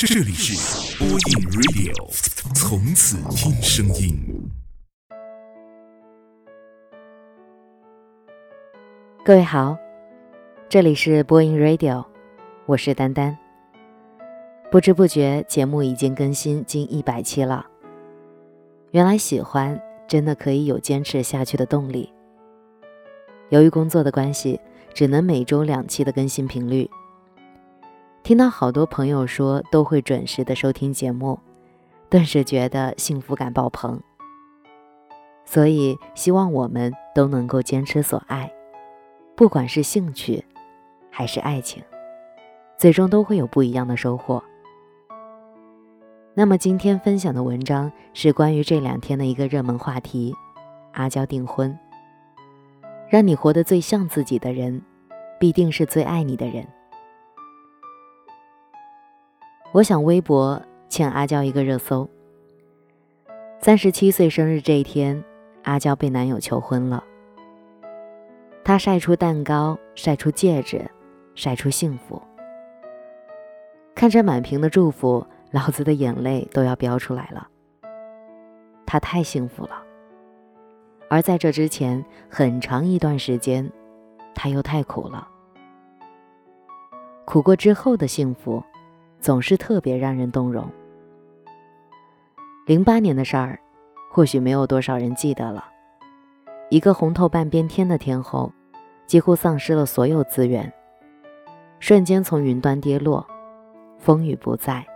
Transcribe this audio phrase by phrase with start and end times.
[0.00, 1.18] 这里是播音
[1.50, 1.92] Radio，
[2.54, 4.16] 从此听声音。
[9.24, 9.76] 各位好，
[10.68, 12.04] 这里是播音 Radio，
[12.66, 13.36] 我是丹丹。
[14.70, 17.66] 不知不觉，节目已经更新近一百期了。
[18.92, 22.08] 原来喜欢真的可以有坚持下去的动力。
[23.48, 24.60] 由于工作的关系，
[24.94, 26.88] 只能每周两期的更新频率。
[28.28, 31.40] 听到好多朋友说都会准时的收听节目，
[32.10, 33.98] 顿时觉得幸福感爆棚。
[35.46, 38.52] 所以希望我们都能够坚持所爱，
[39.34, 40.44] 不管是兴趣
[41.10, 41.82] 还是爱情，
[42.76, 44.44] 最终都会有不一样的收获。
[46.34, 50.34] 那么今天分享的文章是关于这两天的一个热门话题：
[50.92, 51.74] 阿娇订婚。
[53.08, 54.82] 让你活得最像自己的人，
[55.40, 56.68] 必定是最爱你的人。
[59.72, 62.08] 我想微博欠阿娇一个热搜。
[63.60, 65.22] 三十七岁生日这一天，
[65.64, 67.04] 阿娇被男友求婚了。
[68.64, 70.90] 她晒出蛋糕，晒出戒指，
[71.34, 72.20] 晒出幸福。
[73.94, 77.46] 看着满屏的祝福，老子的眼泪都要飙出来了。
[78.86, 79.82] 她太幸福了。
[81.10, 83.70] 而在这之前很长一段时间，
[84.34, 85.28] 他又太苦了。
[87.26, 88.62] 苦过之后的幸福，
[89.20, 90.68] 总是特别让人动容。
[92.66, 93.58] 零八年的事儿，
[94.10, 95.64] 或许没有多少人记得了。
[96.70, 98.52] 一个红透半边天的天后，
[99.06, 100.70] 几乎丧失了所有资源，
[101.80, 103.26] 瞬间从云端跌落，
[103.98, 104.86] 风雨不在，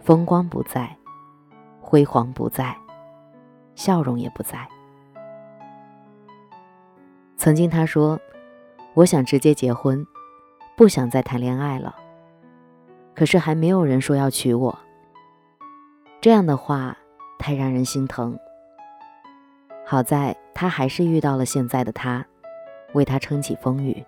[0.00, 0.96] 风光不在，
[1.80, 2.76] 辉煌不在，
[3.76, 4.68] 笑容也不在。
[7.36, 8.20] 曾经他说
[8.94, 10.04] ：“我想直接结婚，
[10.76, 11.94] 不想再谈恋爱了。”
[13.14, 14.78] 可是还没有人说要娶我。
[16.20, 16.96] 这样的话
[17.38, 18.38] 太让人心疼。
[19.84, 22.24] 好在他还是遇到了现在的他，
[22.94, 24.04] 为他撑起风雨。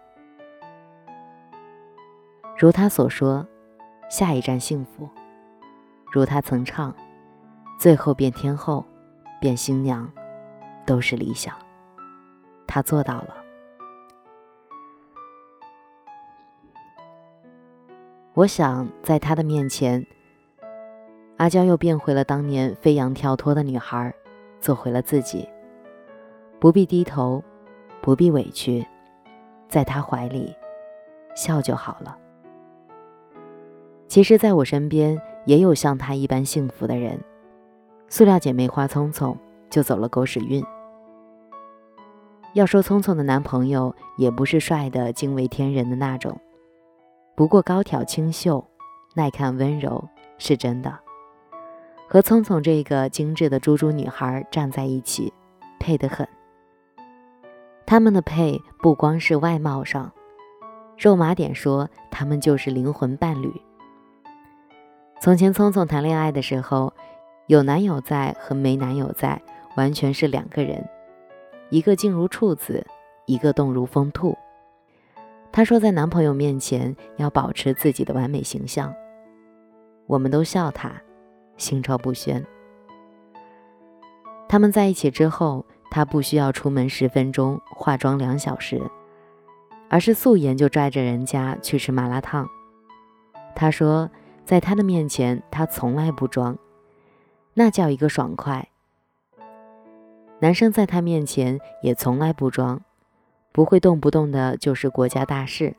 [2.56, 3.46] 如他所说，
[4.08, 5.08] 下一站幸福。
[6.12, 6.94] 如他曾唱，
[7.78, 8.86] 最后变天后，
[9.40, 10.08] 变新娘，
[10.86, 11.54] 都是理想。
[12.66, 13.43] 他做到了。
[18.36, 20.04] 我想，在他的面前，
[21.36, 24.12] 阿娇又变回了当年飞扬跳脱的女孩，
[24.58, 25.48] 做回了自己。
[26.58, 27.40] 不必低头，
[28.00, 28.84] 不必委屈，
[29.68, 30.52] 在他怀里
[31.36, 32.18] 笑就好了。
[34.08, 37.20] 其实，在我身边也有像他一般幸福的人。
[38.08, 39.36] 塑料姐妹花匆匆
[39.70, 40.64] 就走了狗屎运。
[42.54, 46.36] 要说聪聪的男朋友，也不是帅的惊为天人的那种，
[47.36, 48.64] 不过高挑清秀、
[49.14, 50.08] 耐看温柔
[50.38, 50.98] 是真的。
[52.08, 55.32] 和聪聪这个精致的猪猪女孩站在一起，
[55.80, 56.28] 配得很。
[57.86, 60.12] 他们的配不光是外貌上，
[60.96, 63.52] 肉麻点说，他们就是灵魂伴侣。
[65.20, 66.92] 从前聪聪谈恋爱的时候，
[67.48, 69.40] 有男友在和没男友在，
[69.76, 70.88] 完全是两个人。
[71.70, 72.86] 一个静如处子，
[73.26, 74.36] 一个动如疯兔。
[75.54, 78.92] 她说，在男朋友面前要保持自己的完美形象。
[80.08, 80.90] 我们都笑她，
[81.56, 82.44] 心照不宣。
[84.48, 88.82] 他们在一起之后，她不需要出门十分钟，化妆两小时，
[89.88, 92.48] 而是素颜就拽着人家去吃麻辣烫。
[93.54, 94.10] 她说，
[94.44, 96.58] 在他的面前，她从来不装，
[97.54, 98.70] 那叫一个爽快。
[100.40, 102.82] 男生在她面前也从来不装，
[103.54, 105.76] 不会动不动的就是国家大事。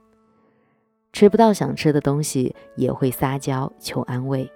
[1.11, 4.49] 吃不到想吃的东西也会撒娇求安慰。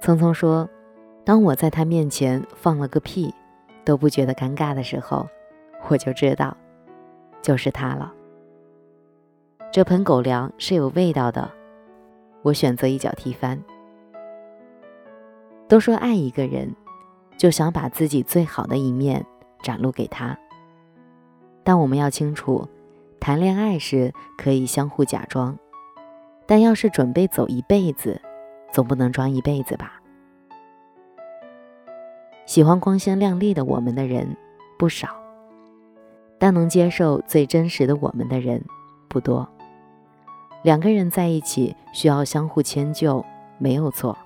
[0.00, 0.68] 聪聪说
[1.24, 3.32] ：“当我在他面前放了个屁
[3.84, 5.28] 都不觉得尴尬的时候，
[5.88, 6.56] 我就知道，
[7.40, 8.12] 就是他了。
[9.70, 11.48] 这盆狗粮是有味道的，
[12.42, 13.62] 我选择一脚踢翻。
[15.68, 16.74] 都说爱一个人。”
[17.38, 19.26] 就想把自己最好的一面
[19.64, 20.38] 展露给他，
[21.64, 22.68] 但我们要清楚，
[23.20, 25.58] 谈恋爱时可以相互假装，
[26.46, 28.20] 但要是准备走一辈子，
[28.72, 30.00] 总不能装一辈子吧？
[32.44, 34.36] 喜欢光鲜亮丽的我们的人
[34.78, 35.08] 不少，
[36.38, 38.64] 但能接受最真实的我们的人
[39.08, 39.48] 不多。
[40.62, 43.24] 两个人在一起需要相互迁就，
[43.58, 44.16] 没有错，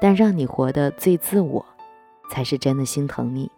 [0.00, 1.64] 但让你活得最自我。
[2.30, 3.50] 才是真的心疼你，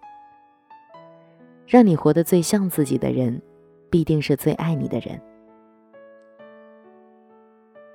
[1.67, 3.43] 让你活得最像自己的人，
[3.91, 5.21] 必定是最爱你的人。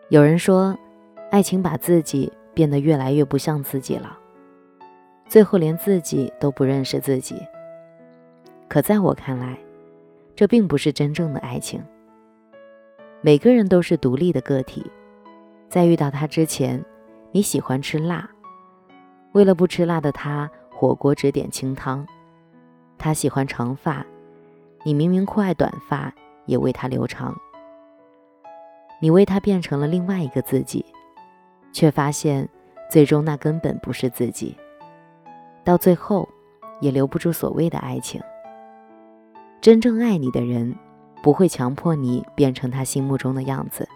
[0.10, 0.78] 有人说，
[1.30, 4.18] 爱情把自己变得越来越不像自己了，
[5.28, 7.38] 最后连自己都不认识自己。
[8.68, 9.58] 可在我看来，
[10.36, 11.82] 这并不是真正的爱情。
[13.22, 14.86] 每个人都是独立的个体，
[15.70, 16.84] 在遇到他之前，
[17.32, 18.30] 你喜欢吃辣，
[19.32, 22.06] 为了不吃辣的他，火锅只点清汤；
[23.02, 24.06] 他喜欢长发，
[24.84, 26.14] 你明明酷爱短发，
[26.46, 27.36] 也为他留长。
[29.02, 30.86] 你为他变成了另外一个自己，
[31.74, 32.48] 却发现
[32.90, 34.56] 最终那根本不是自己，
[35.64, 36.30] 到最后
[36.80, 38.22] 也留不住所谓的爱情。
[39.60, 40.74] 真正爱你的人。
[41.24, 43.88] 不会强迫你变成他心目中的样子。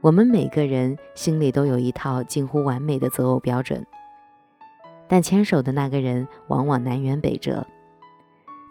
[0.00, 3.86] 我们每个人心里都有一套近乎完美的择偶标准，
[5.08, 7.66] 但牵手的那个人往往南辕北辙。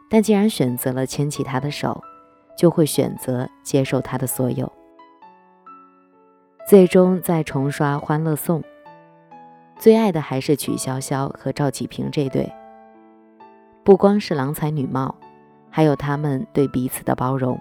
[0.10, 2.01] 但既然选择了牵起他的手，
[2.57, 4.72] 就会选择接受他的所有。
[6.69, 8.62] 最终在重刷《欢乐颂》，
[9.78, 12.51] 最爱的还是曲筱绡和赵启平这对，
[13.84, 15.16] 不光是郎才女貌。
[15.69, 17.60] 还有他们对彼此的包容。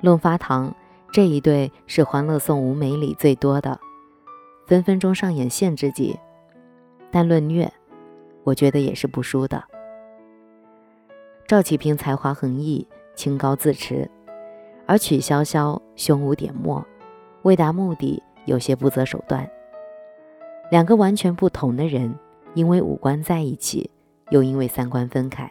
[0.00, 0.74] 论发糖，
[1.12, 3.78] 这一对是《欢乐颂》舞美里最多的，
[4.66, 6.18] 分分钟上演限制级。
[7.14, 7.72] 但论虐，
[8.42, 9.62] 我觉得也是不输的。
[11.46, 12.84] 赵启平才华横溢，
[13.14, 14.10] 清高自持，
[14.84, 16.84] 而曲筱绡胸无点墨，
[17.42, 19.48] 为达目的有些不择手段。
[20.72, 22.12] 两个完全不同的人，
[22.54, 23.88] 因为五官在一起，
[24.30, 25.48] 又因为三观分开。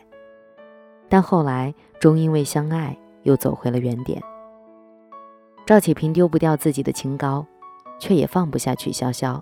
[1.07, 4.21] 但后来终因为相爱，又走回了原点。
[5.65, 7.48] 赵启平丢不掉自己的清高，
[8.00, 9.42] 却也放不下曲筱绡。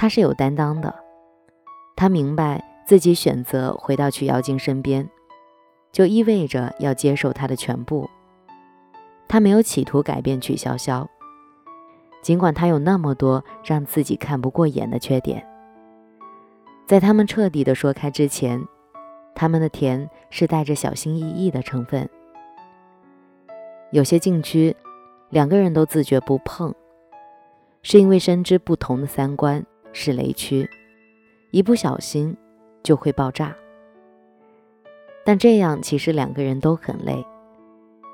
[0.00, 0.94] 他是有担当的，
[1.94, 5.06] 他明白自己选择回到曲妖精身边，
[5.92, 8.08] 就意味着要接受她的全部。
[9.28, 11.06] 他没有企图改变曲筱绡，
[12.22, 15.46] 尽管他有那么多让自己看不过眼的缺点。
[16.86, 18.66] 在他们彻底的说开之前。
[19.34, 22.08] 他们的甜是带着小心翼翼的成分，
[23.90, 24.74] 有些禁区，
[25.28, 26.74] 两个人都自觉不碰，
[27.82, 30.68] 是因为深知不同的三观是雷区，
[31.50, 32.36] 一不小心
[32.82, 33.54] 就会爆炸。
[35.24, 37.24] 但这样其实两个人都很累，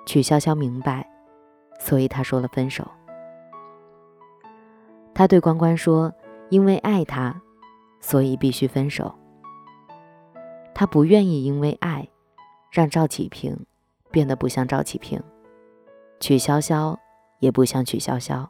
[0.06, 1.08] 曲筱绡明白，
[1.78, 2.86] 所以他说了分手。
[5.14, 6.12] 他对关关说
[6.50, 7.40] ：“因为爱他，
[8.00, 9.14] 所以必须分手。”
[10.74, 12.06] 他不愿意因为爱，
[12.70, 13.56] 让赵启平
[14.10, 15.18] 变得不像赵启平，
[16.20, 16.98] 曲筱绡
[17.38, 18.46] 也不像曲筱绡。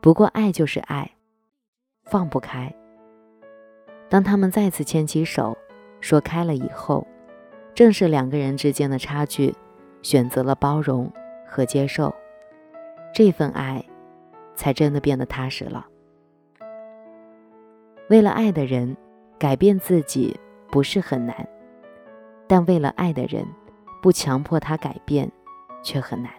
[0.00, 1.10] 不过爱就是爱，
[2.10, 2.72] 放不开。
[4.08, 5.56] 当他们再次牵起手，
[6.00, 7.06] 说开了以后，
[7.74, 9.54] 正是两个人之间的差距，
[10.02, 11.12] 选择了包容
[11.46, 12.14] 和接受，
[13.14, 13.84] 这份爱，
[14.54, 15.86] 才真的变得踏实了。
[18.08, 18.96] 为了爱的人。
[19.40, 20.36] 改变自己
[20.68, 21.48] 不是很难，
[22.48, 23.46] 但为了爱的人，
[24.02, 25.30] 不强迫他改变，
[25.80, 26.32] 却很难。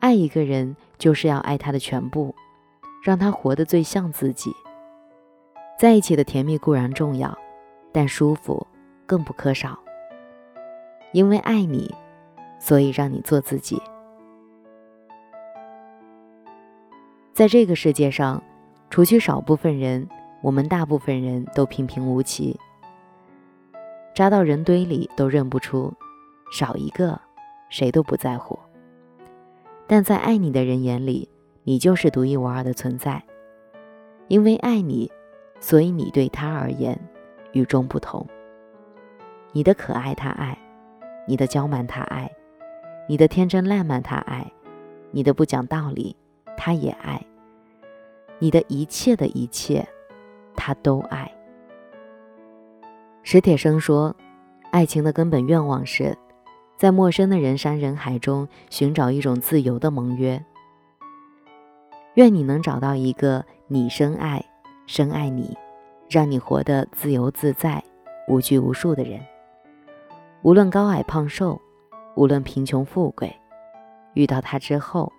[0.00, 2.34] 爱一个人就是要爱他的全部，
[3.06, 4.50] 让他活得最像自己。
[5.78, 7.32] 在一起的甜蜜固然重要，
[7.92, 8.66] 但舒服
[9.06, 9.78] 更不可少。
[11.12, 11.94] 因为爱你，
[12.58, 13.80] 所以让你做自己。
[17.32, 18.42] 在这个世界上，
[18.90, 20.08] 除去少部分人。
[20.42, 22.56] 我们大部分人都平平无奇，
[24.14, 25.92] 扎到人堆里都认不出，
[26.52, 27.20] 少一个，
[27.68, 28.56] 谁都不在乎。
[29.88, 31.28] 但在爱你的人眼里，
[31.66, 33.20] 你就是独一无二的存在。
[34.28, 35.10] 因为爱你，
[35.58, 36.96] 所以你对他而言
[37.52, 38.24] 与众不同。
[39.50, 40.56] 你的可爱他爱，
[41.26, 42.30] 你的娇蛮他爱，
[43.08, 44.48] 你的天真烂漫他爱，
[45.10, 46.14] 你的不讲道理
[46.56, 47.20] 他也爱，
[48.38, 49.84] 你的一切的一切。
[50.54, 51.30] 他都爱。
[53.22, 54.16] 史铁生说
[54.72, 56.16] ：“爱情的根本愿望是，
[56.76, 60.42] 在陌生的人山人海中寻找一种自由的盟约。
[62.16, 64.42] 愿你能找到一个你深爱、
[64.86, 65.54] 深爱你，
[66.08, 67.82] 让你活得自由自在、
[68.26, 69.20] 无拘无束的人。
[70.40, 71.60] 无论高矮胖瘦，
[72.14, 73.38] 无论贫穷富贵，
[74.14, 75.12] 遇到他之后，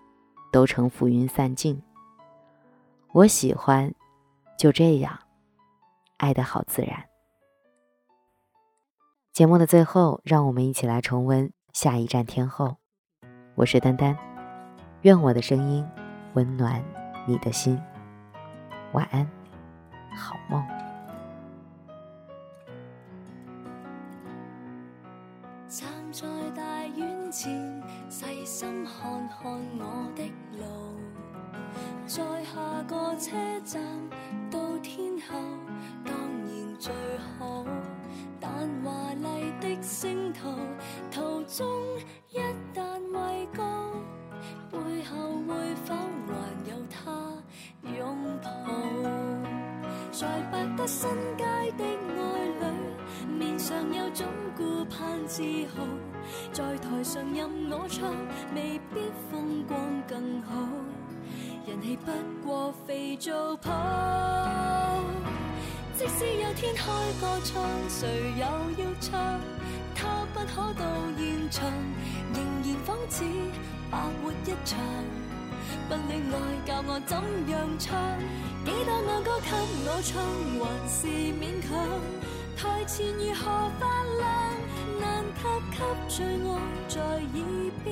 [0.51, 1.79] 都成浮云散尽。
[3.11, 3.93] 我喜欢，
[4.57, 5.19] 就这样。”
[6.17, 7.05] 爱的好自然。
[9.33, 12.77] 节目的最后，让我们一起来重温下一站天后。
[13.53, 14.17] 我是丹丹，
[15.01, 15.87] 愿我的声音
[16.37, 16.79] 温暖
[17.25, 17.81] 你的心。
[18.93, 19.27] 晚安，
[20.15, 20.63] 好梦。
[25.67, 30.99] 站在大院前，细心看看我的路，
[32.05, 33.81] 在下个车站
[34.51, 35.39] 到天后，
[36.05, 36.93] 当然最
[37.39, 37.65] 好。
[38.39, 38.51] 但
[38.83, 40.53] 华丽的星途
[41.09, 41.67] 途中
[42.29, 42.37] 一
[50.87, 51.43] 新街
[51.77, 54.25] 的爱侣，面上有种
[54.55, 55.43] 顾盼自
[55.75, 55.83] 豪。
[56.53, 58.15] 在台上任我唱，
[58.55, 59.77] 未必风光
[60.07, 60.55] 更好。
[61.67, 62.11] 人气不
[62.47, 63.69] 过肥皂泡。
[65.93, 66.85] 即使有天开
[67.19, 68.45] 个唱，谁又
[68.81, 69.19] 要唱？
[69.93, 70.85] 他不可到
[71.17, 71.69] 现场，
[72.33, 73.25] 仍然仿似
[73.91, 74.79] 白活一场。
[75.87, 77.17] 不恋爱教我怎
[77.49, 77.95] 样唱？
[78.65, 79.49] 几多爱歌给
[79.85, 80.13] 我唱，
[80.59, 81.69] 还是勉强。
[82.57, 83.43] 台前如何
[83.79, 83.81] 发
[84.19, 84.25] 亮？
[84.99, 85.03] 难
[85.37, 86.49] 及给最爱
[86.89, 87.31] 在耳
[87.83, 87.85] 边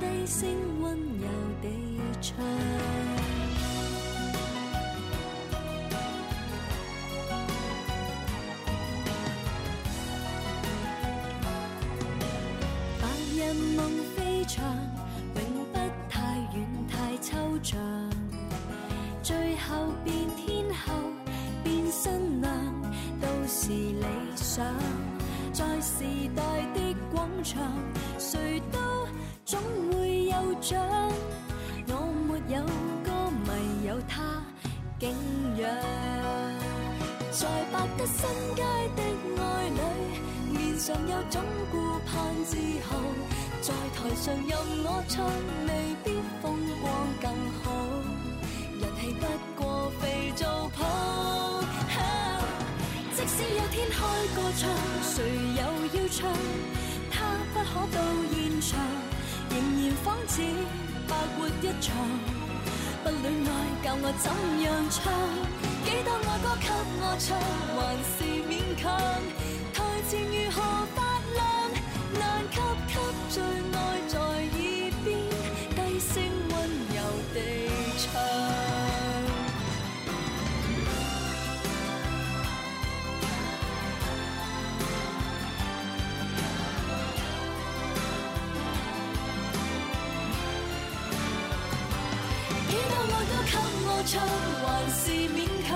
[0.00, 0.40] 低声
[0.80, 0.84] 温
[1.18, 1.24] 柔
[1.62, 1.64] 地
[2.20, 2.32] 唱。
[13.76, 13.80] 梦
[14.16, 15.01] 飞翔，永不太远
[19.22, 20.92] 最后变天后，
[21.62, 22.52] 变新娘，
[23.20, 24.04] 都是理
[24.34, 24.66] 想。
[25.52, 26.02] 在时
[26.34, 26.42] 代
[26.74, 27.62] 的广场，
[28.18, 28.78] 谁都
[29.44, 29.60] 总
[29.92, 30.76] 会有奖。
[31.86, 31.94] 我
[32.26, 32.64] 没有
[33.04, 33.10] 歌
[33.44, 34.42] 迷，有他
[34.98, 35.10] 敬
[35.56, 35.62] 仰。
[37.30, 38.18] 在百德新
[38.56, 38.62] 街
[38.96, 39.00] 的
[39.40, 39.80] 爱侣，
[40.52, 41.40] 面上有种
[41.70, 41.74] 顾
[42.06, 42.12] 盼
[42.44, 42.56] 自
[42.88, 42.90] 豪。
[43.60, 44.50] 在台上任
[44.84, 45.24] 我唱，
[45.68, 45.70] 未
[46.02, 46.10] 必
[46.42, 46.84] 风光
[47.20, 47.30] 更
[53.42, 53.96] 有天开
[54.34, 54.62] 个唱，
[55.02, 55.14] 谁
[55.56, 55.60] 又
[55.94, 56.20] 要唱？
[57.10, 57.14] 他
[57.52, 57.98] 不可到
[58.32, 58.70] 现场，
[59.50, 60.42] 仍然仿似
[61.08, 61.94] 白活一场。
[63.04, 63.50] 不恋爱
[63.84, 64.26] 教我怎
[64.62, 65.02] 样唱？
[65.84, 66.66] 几多爱歌给
[67.00, 67.36] 我唱，
[67.76, 68.16] 还是
[68.48, 68.82] 勉强。
[69.74, 69.76] 台
[70.08, 70.56] 前如何
[70.94, 70.98] 发
[71.34, 71.38] 亮？
[72.14, 72.20] 难
[72.50, 72.54] 及
[72.88, 72.94] 给
[73.30, 73.76] 最爱
[74.08, 74.14] 在
[93.52, 93.54] 给
[93.84, 94.12] 我唱，
[94.64, 95.70] 还是勉强。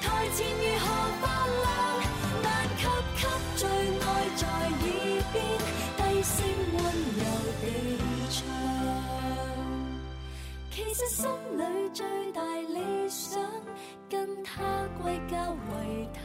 [0.00, 0.86] 台前如何
[1.20, 1.22] 发
[1.62, 1.66] 亮？
[2.42, 2.46] 但
[2.78, 2.82] 给
[3.18, 3.22] 给
[3.56, 3.62] 最
[3.98, 4.02] 爱
[4.36, 4.82] 在耳
[5.32, 5.34] 边
[5.98, 6.36] 低声
[6.72, 6.78] 温
[7.18, 7.22] 柔
[7.60, 7.62] 地
[8.30, 8.36] 唱。
[10.70, 11.18] 其实心
[11.58, 12.00] 里最
[12.32, 13.42] 大理想，
[14.08, 14.52] 跟他
[15.02, 16.16] 归家为他。